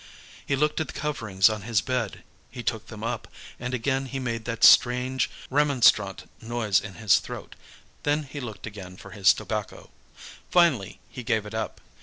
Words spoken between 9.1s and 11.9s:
his tobacco. Finally he gave it up.